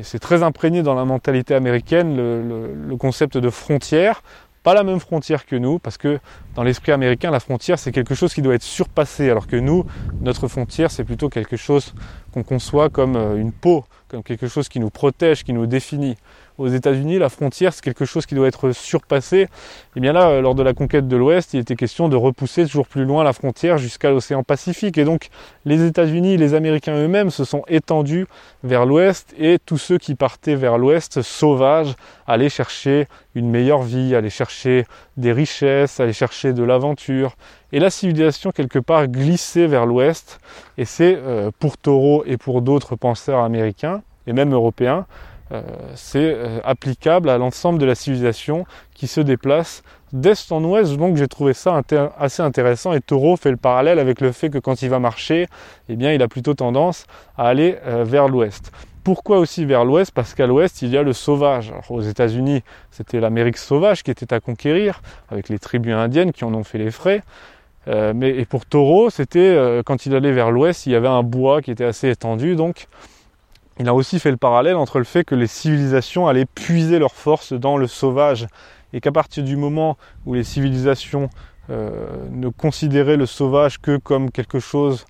c'est 0.03 0.19
très 0.19 0.43
imprégné 0.43 0.83
dans 0.83 0.95
la 0.95 1.05
mentalité 1.05 1.55
américaine 1.55 2.17
le, 2.17 2.97
concept 2.97 3.37
de 3.37 3.51
frontière. 3.51 4.23
Pas 4.63 4.75
la 4.75 4.83
même 4.83 5.01
frontière 5.01 5.45
que 5.45 5.57
nous, 5.57 5.79
parce 5.79 5.99
que 5.99 6.19
dans 6.55 6.63
l'esprit 6.63 6.93
américain, 6.93 7.31
la 7.31 7.41
frontière, 7.41 7.79
c'est 7.79 7.93
quelque 7.93 8.15
chose 8.15 8.33
qui 8.33 8.43
doit 8.43 8.55
être 8.55 8.63
surpassé, 8.63 9.31
alors 9.31 9.47
que 9.47 9.57
nous, 9.57 9.85
notre 10.21 10.49
frontière, 10.49 10.91
c'est 10.91 11.05
plutôt 11.05 11.29
quelque 11.29 11.57
chose 11.57 11.95
qu'on 12.33 12.43
conçoit 12.43 12.91
comme 12.91 13.17
euh, 13.17 13.37
une 13.37 13.53
peau, 13.53 13.85
comme 14.09 14.23
quelque 14.23 14.49
chose 14.49 14.69
qui 14.69 14.81
nous 14.81 14.91
protège, 14.91 15.45
qui 15.45 15.53
nous 15.53 15.67
définit 15.67 16.17
aux 16.57 16.69
États-Unis, 16.69 17.19
la 17.19 17.29
frontière, 17.29 17.73
c'est 17.73 17.83
quelque 17.83 18.05
chose 18.05 18.27
qui 18.27 18.35
doit 18.37 18.47
être 18.47 18.71
surpassé. 18.71 19.39
Et 19.39 19.49
eh 19.97 20.01
bien 20.01 20.13
là, 20.13 20.29
euh, 20.29 20.41
lors 20.41 20.55
de 20.55 20.63
la 20.63 20.73
conquête 20.73 21.09
de 21.09 21.17
l'Ouest, 21.17 21.55
il 21.55 21.61
était 21.61 21.75
question 21.75 22.09
de 22.09 22.15
repousser 22.15 22.65
toujours 22.65 22.87
plus 22.87 23.05
loin 23.05 23.25
la 23.25 23.33
frontière 23.33 23.77
jusqu'à 23.79 24.11
l'océan 24.11 24.45
Pacifique. 24.45 24.97
Et 24.97 25.05
donc, 25.05 25.31
les 25.65 25.85
États-Unis, 25.85 26.37
les 26.37 26.55
Américains 26.55 26.95
eux-mêmes 26.97 27.31
se 27.31 27.45
sont 27.45 27.63
étendus 27.67 28.27
vers 28.63 28.87
l'Ouest 28.87 29.35
et 29.37 29.59
tous 29.65 29.79
ceux 29.79 29.99
qui 29.99 30.15
partaient 30.15 30.55
vers 30.55 30.79
l'Ouest, 30.79 31.23
sauvages, 31.23 31.95
allaient 32.27 32.49
chercher 32.49 33.09
une 33.35 33.51
meilleure 33.51 33.83
vie, 33.83 34.15
allaient 34.15 34.31
chercher 34.31 34.87
des 35.17 35.33
richesses, 35.33 36.01
allaient 36.01 36.13
chercher 36.13 36.53
de 36.53 36.63
l'aventure. 36.63 37.37
Et 37.73 37.79
la 37.81 37.91
civilisation, 37.91 38.51
quelque 38.51 38.79
part, 38.79 39.07
glissait 39.09 39.67
vers 39.67 39.87
l'Ouest. 39.87 40.41
Et 40.79 40.85
c'est 40.85 41.17
euh, 41.17 41.51
pour 41.59 41.77
Thoreau 41.79 42.25
et 42.27 42.37
pour 42.37 42.63
d'autres 42.63 42.97
penseurs 42.97 43.41
américains, 43.41 44.03
et 44.27 44.33
même 44.33 44.53
européens, 44.53 45.07
euh, 45.53 45.63
c'est 45.95 46.35
euh, 46.35 46.61
applicable 46.65 47.29
à 47.29 47.37
l'ensemble 47.39 47.79
de 47.79 47.85
la 47.85 47.95
civilisation 47.95 48.65
qui 48.95 49.07
se 49.07 49.21
déplace 49.21 49.83
d'est 50.13 50.51
en 50.53 50.63
ouest. 50.65 50.97
Donc 50.97 51.17
j'ai 51.17 51.29
trouvé 51.29 51.53
ça 51.53 51.81
assez 52.19 52.41
intéressant 52.41 52.93
et 52.93 53.01
Taureau 53.01 53.37
fait 53.37 53.51
le 53.51 53.57
parallèle 53.57 53.99
avec 53.99 54.21
le 54.21 54.33
fait 54.33 54.49
que 54.49 54.59
quand 54.59 54.81
il 54.81 54.89
va 54.89 55.01
marcher, 55.01 55.49
eh 55.89 55.97
bien 55.97 56.13
il 56.13 56.23
a 56.23 56.29
plutôt 56.29 56.55
tendance 56.55 57.07
à 57.37 57.49
aller 57.49 57.77
vers 57.85 58.29
l'ouest. 58.29 58.71
Pourquoi 59.05 59.39
aussi 59.39 59.65
vers 59.65 59.85
l'ouest? 59.85 60.11
Parce 60.13 60.35
qu'à 60.35 60.47
l'ouest, 60.47 60.83
il 60.83 60.89
y 60.89 60.97
a 60.97 61.03
le 61.03 61.13
sauvage. 61.13 61.73
aux 61.91 62.01
États-Unis, 62.01 62.63
c'était 62.91 63.21
l'Amérique 63.21 63.59
sauvage 63.59 64.03
qui 64.03 64.11
était 64.11 64.33
à 64.33 64.41
conquérir, 64.41 65.03
avec 65.31 65.49
les 65.49 65.59
tribus 65.59 65.95
indiennes 65.95 66.33
qui 66.33 66.45
en 66.45 66.55
ont 66.55 66.65
fait 66.65 66.79
les 66.79 66.91
frais. 66.91 67.23
mais, 67.87 68.31
et 68.31 68.47
pour 68.47 68.65
Taureau, 68.65 69.11
c'était 69.11 69.83
quand 69.85 70.07
il 70.07 70.15
allait 70.15 70.33
vers 70.33 70.51
l'ouest, 70.51 70.87
il 70.87 70.93
y 70.93 70.97
avait 70.97 71.09
un 71.09 71.23
bois 71.23 71.61
qui 71.61 71.71
était 71.71 71.85
assez 71.85 72.09
étendu, 72.09 72.57
donc 72.57 72.89
il 73.79 73.89
a 73.89 73.95
aussi 73.95 74.21
fait 74.21 74.31
le 74.31 74.37
parallèle 74.37 74.77
entre 74.77 74.99
le 74.99 75.05
fait 75.05 75.25
que 75.25 75.35
les 75.35 75.49
civilisations 75.49 76.29
allaient 76.29 76.47
puiser 76.47 76.99
leurs 76.99 77.15
forces 77.15 77.53
dans 77.53 77.77
le 77.77 77.89
sauvage 77.89 78.47
et 78.93 79.01
qu'à 79.01 79.11
partir 79.11 79.43
du 79.43 79.57
moment 79.57 79.97
où 80.27 80.35
les 80.35 80.45
civilisations 80.45 81.29
euh, 81.71 81.91
ne 82.31 82.49
considéraient 82.49 83.17
le 83.17 83.27
sauvage 83.27 83.81
que 83.81 83.97
comme 83.97 84.31
quelque 84.31 84.61
chose, 84.61 85.07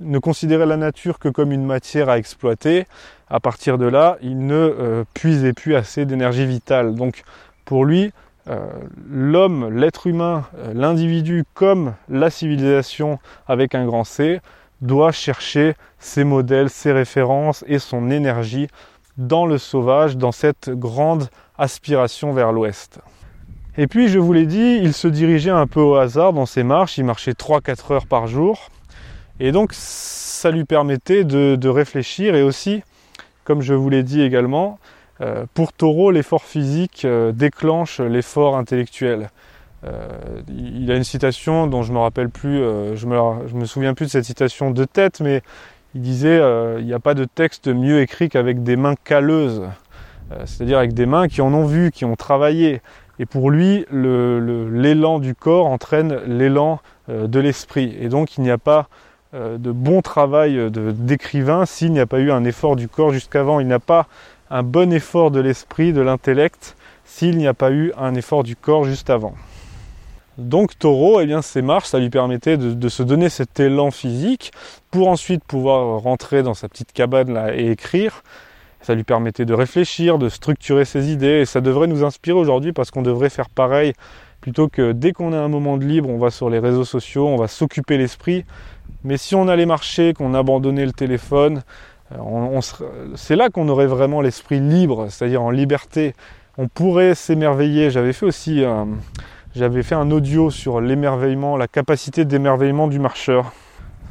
ne 0.00 0.18
considéraient 0.18 0.66
la 0.66 0.76
nature 0.76 1.20
que 1.20 1.28
comme 1.28 1.52
une 1.52 1.64
matière 1.64 2.08
à 2.08 2.18
exploiter, 2.18 2.86
à 3.30 3.40
partir 3.40 3.78
de 3.78 3.86
là, 3.86 4.18
ils 4.22 4.46
ne 4.46 4.54
euh, 4.54 5.04
puisaient 5.14 5.52
plus 5.52 5.74
assez 5.74 6.06
d'énergie 6.06 6.46
vitale. 6.46 6.94
Donc 6.94 7.22
pour 7.64 7.84
lui, 7.84 8.12
euh, 8.48 8.66
l'homme, 9.10 9.68
l'être 9.76 10.06
humain, 10.06 10.46
l'individu 10.72 11.44
comme 11.54 11.94
la 12.08 12.30
civilisation 12.30 13.18
avec 13.46 13.74
un 13.74 13.84
grand 13.84 14.04
C, 14.04 14.40
doit 14.80 15.12
chercher 15.12 15.74
ses 15.98 16.24
modèles, 16.24 16.70
ses 16.70 16.92
références 16.92 17.64
et 17.66 17.78
son 17.78 18.10
énergie 18.10 18.68
dans 19.16 19.46
le 19.46 19.58
sauvage, 19.58 20.16
dans 20.16 20.32
cette 20.32 20.70
grande 20.70 21.28
aspiration 21.58 22.32
vers 22.32 22.52
l'ouest. 22.52 23.00
Et 23.76 23.86
puis, 23.86 24.08
je 24.08 24.18
vous 24.18 24.32
l'ai 24.32 24.46
dit, 24.46 24.78
il 24.82 24.92
se 24.92 25.08
dirigeait 25.08 25.50
un 25.50 25.66
peu 25.66 25.80
au 25.80 25.96
hasard 25.96 26.32
dans 26.32 26.46
ses 26.46 26.62
marches, 26.62 26.98
il 26.98 27.04
marchait 27.04 27.32
3-4 27.32 27.92
heures 27.92 28.06
par 28.06 28.26
jour, 28.26 28.70
et 29.40 29.52
donc 29.52 29.70
ça 29.72 30.50
lui 30.50 30.64
permettait 30.64 31.24
de, 31.24 31.68
réfléchir 31.68 32.34
et 32.34 32.42
aussi, 32.42 32.82
comme 33.48 33.62
je 33.62 33.72
vous 33.72 33.88
l'ai 33.88 34.02
dit 34.02 34.20
également, 34.20 34.78
euh, 35.22 35.46
pour 35.54 35.72
Taureau, 35.72 36.10
l'effort 36.10 36.44
physique 36.44 37.06
euh, 37.06 37.32
déclenche 37.32 37.98
l'effort 37.98 38.58
intellectuel. 38.58 39.30
Euh, 39.84 40.06
il 40.48 40.90
a 40.90 40.96
une 40.96 41.04
citation 41.04 41.66
dont 41.66 41.82
je 41.82 41.94
me 41.94 41.98
rappelle 41.98 42.28
plus, 42.28 42.58
je, 42.58 43.06
me, 43.06 43.64
souviens 43.64 43.94
plus 43.94 44.04
de 44.04 44.10
cette 44.10 44.26
citation 44.26 44.70
de 44.70 44.84
tête, 44.84 45.20
mais 45.20 45.40
il 45.94 46.02
disait 46.02 46.42
il 46.78 46.84
n'y 46.84 46.92
a 46.92 46.98
pas 46.98 47.14
de 47.14 47.24
texte 47.24 47.68
mieux 47.68 48.02
écrit 48.02 48.28
qu'avec 48.28 48.62
des 48.62 48.76
mains 48.76 48.96
calleuses, 49.02 49.62
c'est-à-dire 50.44 50.76
avec 50.76 50.92
des 50.92 51.06
mains 51.06 51.26
qui 51.26 51.40
en 51.40 51.54
ont 51.54 51.64
vu, 51.64 51.90
qui 51.90 52.04
ont 52.04 52.16
travaillé. 52.16 52.82
Et 53.18 53.24
pour 53.24 53.50
lui, 53.50 53.86
l'élan 53.90 55.20
du 55.20 55.34
corps 55.34 55.66
entraîne 55.66 56.18
l'élan 56.26 56.80
de 57.08 57.40
l'esprit. 57.40 57.96
Et 57.98 58.10
donc 58.10 58.36
il 58.36 58.42
n'y 58.42 58.50
a 58.50 58.58
pas 58.58 58.88
de 59.34 59.72
bon 59.72 60.00
travail 60.00 60.70
d'écrivain 60.70 61.66
s'il 61.66 61.92
n'y 61.92 62.00
a 62.00 62.06
pas 62.06 62.18
eu 62.18 62.30
un 62.30 62.44
effort 62.44 62.76
du 62.76 62.88
corps 62.88 63.12
jusqu'avant. 63.12 63.60
Il 63.60 63.66
n'y 63.66 63.72
a 63.72 63.78
pas 63.78 64.06
un 64.50 64.62
bon 64.62 64.92
effort 64.92 65.30
de 65.30 65.40
l'esprit, 65.40 65.92
de 65.92 66.00
l'intellect, 66.00 66.76
s'il 67.04 67.36
n'y 67.36 67.46
a 67.46 67.54
pas 67.54 67.70
eu 67.70 67.92
un 67.98 68.14
effort 68.14 68.42
du 68.42 68.56
corps 68.56 68.84
juste 68.84 69.10
avant. 69.10 69.34
Donc 70.38 70.78
Taureau, 70.78 71.20
eh 71.20 71.26
bien, 71.26 71.42
ces 71.42 71.62
marches, 71.62 71.88
ça 71.88 71.98
lui 71.98 72.10
permettait 72.10 72.56
de, 72.56 72.88
se 72.88 73.02
donner 73.02 73.28
cet 73.28 73.58
élan 73.58 73.90
physique 73.90 74.52
pour 74.90 75.08
ensuite 75.08 75.42
pouvoir 75.42 76.00
rentrer 76.00 76.44
dans 76.44 76.54
sa 76.54 76.68
petite 76.68 76.92
cabane 76.92 77.34
là 77.34 77.54
et 77.56 77.70
écrire. 77.70 78.22
Ça 78.80 78.94
lui 78.94 79.02
permettait 79.02 79.44
de 79.44 79.54
réfléchir, 79.54 80.18
de 80.18 80.28
structurer 80.28 80.84
ses 80.84 81.10
idées, 81.10 81.40
et 81.40 81.44
ça 81.44 81.60
devrait 81.60 81.88
nous 81.88 82.04
inspirer 82.04 82.38
aujourd'hui 82.38 82.72
parce 82.72 82.92
qu'on 82.92 83.02
devrait 83.02 83.30
faire 83.30 83.50
pareil 83.50 83.94
plutôt 84.48 84.68
que 84.68 84.92
dès 84.92 85.12
qu'on 85.12 85.32
a 85.32 85.38
un 85.38 85.48
moment 85.48 85.76
de 85.76 85.84
libre, 85.84 86.08
on 86.08 86.18
va 86.18 86.30
sur 86.30 86.48
les 86.50 86.58
réseaux 86.58 86.84
sociaux, 86.84 87.26
on 87.28 87.36
va 87.36 87.48
s'occuper 87.48 87.98
l'esprit. 87.98 88.44
Mais 89.04 89.16
si 89.16 89.34
on 89.34 89.46
allait 89.46 89.66
marcher, 89.66 90.14
qu'on 90.14 90.34
abandonnait 90.34 90.86
le 90.86 90.92
téléphone, 90.92 91.62
euh, 92.12 92.60
c'est 93.14 93.36
là 93.36 93.50
qu'on 93.50 93.68
aurait 93.68 93.86
vraiment 93.86 94.20
l'esprit 94.20 94.60
libre, 94.60 95.08
c'est-à-dire 95.10 95.42
en 95.42 95.50
liberté. 95.50 96.14
On 96.56 96.66
pourrait 96.66 97.14
s'émerveiller. 97.14 97.90
J'avais 97.90 98.12
fait 98.12 98.26
aussi 98.26 98.64
j'avais 99.54 99.82
fait 99.82 99.94
un 99.94 100.10
audio 100.10 100.50
sur 100.50 100.80
l'émerveillement, 100.80 101.56
la 101.56 101.68
capacité 101.68 102.24
d'émerveillement 102.24 102.86
du 102.86 102.98
marcheur. 102.98 103.52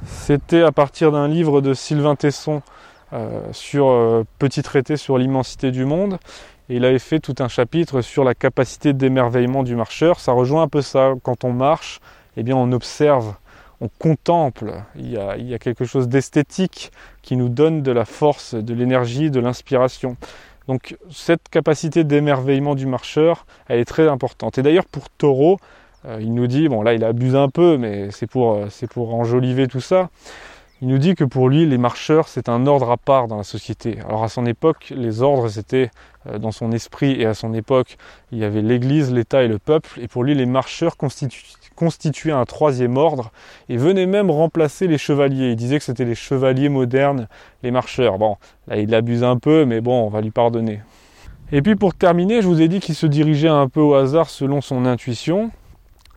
C'était 0.06 0.62
à 0.62 0.72
partir 0.72 1.12
d'un 1.12 1.28
livre 1.28 1.62
de 1.62 1.74
Sylvain 1.74 2.16
Tesson 2.16 2.62
euh, 3.14 3.42
sur 3.54 3.88
euh, 3.88 4.24
Petit 4.40 4.62
traité 4.62 4.98
sur 4.98 5.18
l'immensité 5.18 5.72
du 5.72 5.86
monde. 5.86 6.18
Il 6.70 6.84
avait 6.84 7.00
fait 7.00 7.20
tout 7.20 7.36
un 7.40 7.48
chapitre 7.48 8.02
sur 8.02 8.26
la 8.26 8.36
capacité 8.36 8.92
d'émerveillement 8.92 9.64
du 9.64 9.76
marcheur. 9.76 10.20
Ça 10.20 10.34
rejoint 10.34 10.64
un 10.64 10.68
peu 10.68 10.82
ça. 10.82 11.14
Quand 11.24 11.46
on 11.46 11.54
marche, 11.54 12.02
eh 12.36 12.44
bien 12.44 12.58
on 12.58 12.72
observe, 12.74 13.36
on 13.80 13.88
contemple. 13.88 14.74
Il 14.96 15.10
y 15.10 15.18
a, 15.18 15.60
quelque 15.60 15.86
chose 15.86 16.10
d'esthétique 16.10 16.92
qui 17.22 17.38
nous 17.38 17.48
donne 17.48 17.84
de 17.84 17.92
la 17.92 18.04
force, 18.04 18.54
de 18.54 18.74
l'énergie, 18.74 19.32
de 19.32 19.40
l'inspiration. 19.40 20.18
Donc 20.68 20.98
cette 21.10 21.48
capacité 21.50 22.04
d'émerveillement 22.04 22.76
du 22.76 22.86
marcheur, 22.86 23.46
elle 23.70 23.80
est 23.80 23.86
très 23.86 24.10
importante. 24.10 24.58
Et 24.58 24.62
d'ailleurs 24.62 24.86
pour 24.86 25.10
Taureau, 25.10 25.60
euh, 26.06 26.18
il 26.20 26.34
nous 26.34 26.48
dit, 26.48 26.68
bon 26.68 26.82
là 26.82 26.94
il 26.94 27.04
abuse 27.06 27.36
un 27.36 27.50
peu, 27.50 27.78
mais 27.78 28.12
c'est 28.12 28.28
pour, 28.28 28.54
euh, 28.54 28.68
c'est 28.70 28.92
pour 28.92 29.16
enjoliver 29.16 29.68
tout 29.68 29.80
ça, 29.80 30.10
il 30.82 30.90
nous 30.90 31.00
dit 31.00 31.16
que 31.16 31.24
pour 31.24 31.50
lui, 31.50 31.66
les 31.66 31.80
marcheurs, 31.80 32.28
c'est 32.28 32.50
un 32.50 32.68
ordre 32.68 32.92
à 32.92 32.98
part 32.98 33.28
dans 33.28 33.38
la 33.38 33.44
société. 33.44 33.98
Alors 34.08 34.24
à 34.24 34.30
son 34.30 34.46
époque, 34.46 34.94
les 34.96 35.24
ordres, 35.24 35.50
c'était 35.50 35.90
euh, 36.28 36.38
dans 36.38 36.52
son 36.52 36.72
esprit, 36.72 37.20
et 37.20 37.26
à 37.26 37.34
son 37.34 37.54
époque, 37.54 37.98
il 38.32 38.38
y 38.38 38.44
avait 38.44 38.62
l'Église, 38.62 39.12
l'État 39.12 39.42
et 39.42 39.48
le 39.48 39.58
peuple, 39.58 40.00
et 40.00 40.08
pour 40.08 40.24
lui, 40.24 40.36
les 40.36 40.46
marcheurs 40.46 40.96
constituaient 41.76 42.32
un 42.32 42.46
troisième 42.46 42.96
ordre, 42.96 43.32
et 43.70 43.78
venaient 43.78 44.06
même 44.06 44.30
remplacer 44.30 44.86
les 44.88 45.00
chevaliers. 45.00 45.52
Il 45.52 45.56
disait 45.56 45.80
que 45.80 45.84
c'était 45.84 46.06
les 46.06 46.16
chevaliers 46.16 46.70
modernes, 46.70 47.28
les 47.64 47.72
marcheurs. 47.72 48.20
Bon, 48.20 48.38
là 48.68 48.78
il 48.78 48.94
abuse 48.94 49.24
un 49.24 49.38
peu, 49.38 49.66
mais 49.66 49.82
bon, 49.82 50.04
on 50.04 50.10
va 50.10 50.22
lui 50.22 50.32
pardonner. 50.32 50.82
Et 51.52 51.62
puis 51.64 51.76
pour 51.76 51.96
terminer, 51.96 52.42
je 52.42 52.48
vous 52.48 52.62
ai 52.62 52.68
dit 52.68 52.82
qu'il 52.82 52.94
se 52.94 53.08
dirigeait 53.08 53.48
un 53.48 53.68
peu 53.68 53.80
au 53.80 53.96
hasard 53.96 54.30
selon 54.30 54.62
son 54.62 54.86
intuition, 54.86 55.50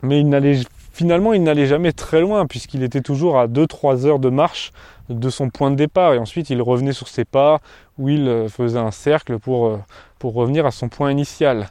mais 0.02 0.20
il 0.20 0.28
n'allait 0.28 0.60
finalement, 1.00 1.32
il 1.32 1.42
n'allait 1.42 1.64
jamais 1.64 1.92
très 1.92 2.20
loin 2.20 2.44
puisqu'il 2.44 2.82
était 2.82 3.00
toujours 3.00 3.38
à 3.38 3.46
2-3 3.46 4.04
heures 4.04 4.18
de 4.18 4.28
marche 4.28 4.70
de 5.08 5.30
son 5.30 5.48
point 5.48 5.70
de 5.70 5.74
départ. 5.74 6.12
Et 6.12 6.18
ensuite, 6.18 6.50
il 6.50 6.60
revenait 6.60 6.92
sur 6.92 7.08
ses 7.08 7.24
pas 7.24 7.60
où 7.96 8.10
il 8.10 8.28
euh, 8.28 8.50
faisait 8.50 8.78
un 8.78 8.90
cercle 8.90 9.38
pour, 9.38 9.66
euh, 9.66 9.78
pour 10.18 10.34
revenir 10.34 10.66
à 10.66 10.70
son 10.70 10.90
point 10.90 11.10
initial. 11.10 11.70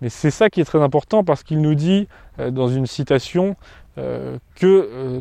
Mais 0.00 0.10
c'est 0.10 0.30
ça 0.30 0.48
qui 0.48 0.60
est 0.60 0.64
très 0.64 0.80
important 0.80 1.24
parce 1.24 1.42
qu'il 1.42 1.60
nous 1.60 1.74
dit 1.74 2.06
euh, 2.38 2.52
dans 2.52 2.68
une 2.68 2.86
citation 2.86 3.56
que 4.54 5.20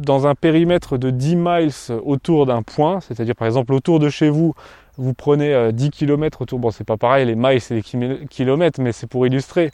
dans 0.00 0.28
un 0.28 0.36
périmètre 0.36 0.96
de 0.96 1.10
10 1.10 1.34
miles 1.34 1.72
autour 2.04 2.46
d'un 2.46 2.62
point, 2.62 3.00
c'est-à-dire 3.00 3.34
par 3.34 3.48
exemple 3.48 3.74
autour 3.74 3.98
de 3.98 4.08
chez 4.10 4.30
vous, 4.30 4.54
vous 4.96 5.12
prenez 5.12 5.72
10 5.72 5.90
km 5.90 6.42
autour, 6.42 6.60
bon 6.60 6.70
c'est 6.70 6.84
pas 6.84 6.96
pareil, 6.96 7.26
les 7.26 7.34
miles 7.34 7.60
c'est 7.60 7.74
les 7.74 8.26
kilomètres, 8.30 8.80
mais 8.80 8.92
c'est 8.92 9.08
pour 9.08 9.26
illustrer. 9.26 9.72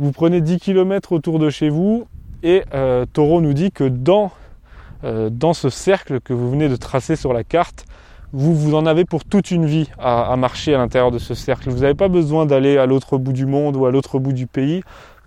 Vous 0.00 0.10
prenez 0.10 0.40
10 0.40 0.58
km 0.58 1.12
autour 1.12 1.38
de 1.38 1.50
chez 1.50 1.68
vous 1.68 2.08
et 2.44 2.62
euh, 2.74 3.06
Taureau 3.12 3.40
nous 3.40 3.54
dit 3.54 3.72
que 3.72 3.84
dans, 3.84 4.30
euh, 5.02 5.30
dans 5.30 5.54
ce 5.54 5.70
cercle 5.70 6.20
que 6.20 6.32
vous 6.32 6.50
venez 6.50 6.68
de 6.68 6.76
tracer 6.76 7.16
sur 7.16 7.32
la 7.32 7.42
carte, 7.42 7.86
vous, 8.32 8.54
vous 8.54 8.74
en 8.74 8.86
avez 8.86 9.04
pour 9.04 9.24
toute 9.24 9.50
une 9.50 9.64
vie 9.64 9.88
à 9.98 10.34
marcher 10.36 10.74
à 10.74 10.78
l'intérieur 10.78 11.12
de 11.12 11.18
ce 11.18 11.34
cercle. 11.34 11.70
Vous 11.70 11.80
n'avez 11.80 11.94
pas 11.94 12.08
besoin 12.08 12.46
d'aller 12.46 12.78
à 12.78 12.86
l'autre 12.86 13.16
bout 13.16 13.32
du 13.32 13.46
monde 13.46 13.76
ou 13.76 13.86
à 13.86 13.92
l'autre 13.92 14.18
bout 14.18 14.32
du 14.32 14.48
pays. 14.48 14.82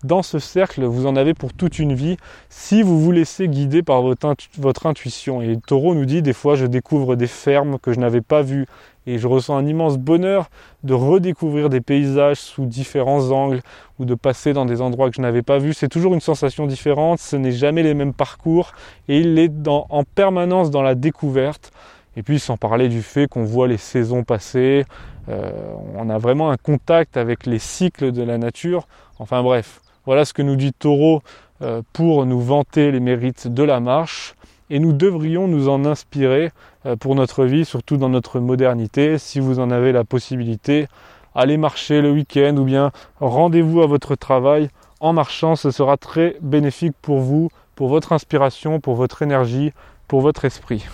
Dans 0.07 0.23
ce 0.23 0.39
cercle, 0.39 0.85
vous 0.85 1.05
en 1.05 1.17
avez 1.17 1.33
pour 1.33 1.51
toute 1.51 1.79
une 1.79 1.93
vie 1.93 2.15
si 2.47 2.81
vous 2.81 2.97
vous 2.97 3.11
laissez 3.11 3.49
guider 3.49 3.83
par 3.83 4.01
votre, 4.01 4.85
intuition. 4.85 5.41
Et 5.41 5.57
Taureau 5.57 5.95
nous 5.95 6.05
dit 6.05 6.21
des 6.21 6.31
fois 6.31 6.55
je 6.55 6.65
découvre 6.65 7.17
des 7.17 7.27
fermes 7.27 7.77
que 7.77 7.91
je 7.91 7.99
n'avais 7.99 8.21
pas 8.21 8.41
vues 8.41 8.67
et 9.05 9.17
je 9.17 9.27
ressens 9.27 9.57
un 9.57 9.65
immense 9.65 9.97
bonheur 9.97 10.49
de 10.85 10.93
redécouvrir 10.93 11.67
des 11.67 11.81
paysages 11.81 12.37
sous 12.37 12.65
différents 12.65 13.31
angles 13.31 13.59
ou 13.99 14.05
de 14.05 14.15
passer 14.15 14.53
dans 14.53 14.63
des 14.63 14.79
endroits 14.79 15.09
que 15.09 15.17
je 15.17 15.21
n'avais 15.21 15.41
pas 15.41 15.57
vus. 15.57 15.73
C'est 15.73 15.89
toujours 15.89 16.13
une 16.13 16.21
sensation 16.21 16.67
différente, 16.67 17.19
ce 17.19 17.35
n'est 17.35 17.51
jamais 17.51 17.83
les 17.83 17.93
mêmes 17.93 18.13
parcours 18.13 18.71
et 19.09 19.19
il 19.19 19.37
est 19.37 19.51
en 19.67 20.03
permanence 20.15 20.71
dans 20.71 20.83
la 20.83 20.95
découverte. 20.95 21.73
Et 22.15 22.23
puis 22.23 22.39
sans 22.39 22.55
parler 22.55 22.87
du 22.87 23.01
fait 23.01 23.27
qu'on 23.27 23.43
voit 23.43 23.67
les 23.67 23.75
saisons 23.75 24.23
passer, 24.23 24.85
euh, 25.27 25.51
on 25.97 26.09
a 26.09 26.17
vraiment 26.17 26.49
un 26.49 26.55
contact 26.55 27.17
avec 27.17 27.45
les 27.45 27.59
cycles 27.59 28.13
de 28.13 28.23
la 28.23 28.37
nature. 28.37 28.87
Enfin 29.19 29.43
bref, 29.43 29.81
voilà 30.07 30.23
ce 30.23 30.33
que 30.33 30.41
nous 30.41 30.55
dit 30.55 30.71
Taureau 30.71 31.21
euh, 31.61 31.81
pour 31.91 32.25
nous 32.25 32.39
vanter 32.39 32.91
les 32.91 33.01
mérites 33.01 33.49
de 33.49 33.61
la 33.61 33.81
marche 33.81 34.35
et 34.69 34.79
nous 34.79 34.93
devrions 34.93 35.49
nous 35.49 35.67
en 35.67 35.83
inspirer 35.83 36.51
euh, 36.85 36.95
pour 36.95 37.13
notre 37.13 37.43
vie, 37.43 37.65
surtout 37.65 37.97
dans 37.97 38.07
notre 38.07 38.39
modernité. 38.39 39.17
Si 39.17 39.41
vous 39.41 39.59
en 39.59 39.69
avez 39.69 39.91
la 39.91 40.05
possibilité, 40.05 40.87
allez 41.35 41.57
marcher 41.57 42.01
le 42.01 42.11
week-end 42.11 42.55
ou 42.55 42.63
bien 42.63 42.91
rendez-vous 43.19 43.81
à 43.81 43.85
votre 43.85 44.15
travail 44.15 44.69
en 45.01 45.11
marchant, 45.11 45.57
ce 45.57 45.71
sera 45.71 45.97
très 45.97 46.37
bénéfique 46.41 46.95
pour 47.01 47.19
vous, 47.19 47.49
pour 47.75 47.89
votre 47.89 48.13
inspiration, 48.13 48.79
pour 48.79 48.95
votre 48.95 49.21
énergie, 49.21 49.73
pour 50.07 50.21
votre 50.21 50.45
esprit. 50.45 50.85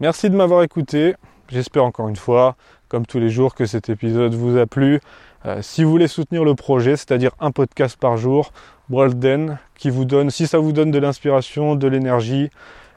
Merci 0.00 0.30
de 0.30 0.36
m'avoir 0.36 0.64
écouté. 0.64 1.14
J'espère 1.48 1.84
encore 1.84 2.08
une 2.08 2.16
fois, 2.16 2.56
comme 2.88 3.06
tous 3.06 3.20
les 3.20 3.30
jours, 3.30 3.54
que 3.54 3.66
cet 3.66 3.88
épisode 3.88 4.34
vous 4.34 4.58
a 4.58 4.66
plu. 4.66 5.00
Euh, 5.46 5.60
si 5.60 5.84
vous 5.84 5.90
voulez 5.90 6.08
soutenir 6.08 6.44
le 6.44 6.54
projet, 6.54 6.96
c'est-à-dire 6.96 7.32
un 7.40 7.50
podcast 7.50 7.98
par 7.98 8.16
jour, 8.16 8.52
Walden, 8.90 9.58
qui 9.76 9.90
vous 9.90 10.04
donne, 10.04 10.30
si 10.30 10.46
ça 10.46 10.58
vous 10.58 10.72
donne 10.72 10.90
de 10.90 10.98
l'inspiration, 10.98 11.74
de 11.74 11.86
l'énergie, 11.86 12.50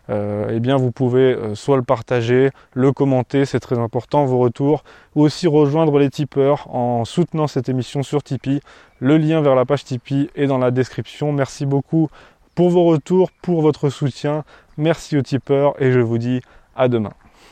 euh, 0.10 0.52
eh 0.54 0.62
bien 0.62 0.78
vous 0.78 0.92
pouvez 0.92 1.34
euh, 1.34 1.56
soit 1.56 1.76
le 1.76 1.84
partager, 1.84 2.52
le 2.74 2.94
commenter, 2.94 3.44
c'est 3.46 3.60
très 3.60 3.78
important, 3.78 4.26
vos 4.26 4.40
retours, 4.40 4.84
ou 5.16 5.24
aussi 5.24 5.48
rejoindre 5.48 6.00
les 6.00 6.10
tipeurs 6.10 6.74
en 6.74 7.04
soutenant 7.04 7.48
cette 7.48 7.68
émission 7.68 8.04
sur 8.04 8.24
Tipeee. 8.24 8.62
Le 9.00 9.18
lien 9.18 9.42
vers 9.42 9.56
la 9.56 9.66
page 9.66 9.84
Tipeee 9.84 10.30
est 10.36 10.48
dans 10.48 10.58
la 10.58 10.72
description. 10.72 11.34
Merci 11.34 11.66
beaucoup 11.66 12.10
pour 12.56 12.70
vos 12.70 12.86
retours, 12.86 13.32
pour 13.42 13.62
votre 13.62 13.90
soutien. 13.90 14.46
Merci 14.78 15.18
aux 15.18 15.22
tipeurs 15.22 15.80
et 15.82 15.92
je 15.92 16.00
vous 16.00 16.18
dis 16.18 16.42
à 16.76 16.88
demain. 16.88 17.14